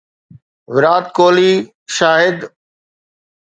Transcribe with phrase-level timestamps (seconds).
[0.71, 1.51] Virat Kohli
[1.95, 2.37] Shahid